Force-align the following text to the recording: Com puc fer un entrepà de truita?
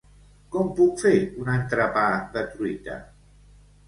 Com 0.53 0.69
puc 0.77 0.95
fer 1.03 1.11
un 1.41 1.51
entrepà 1.55 2.05
de 2.39 2.43
truita? 2.55 2.97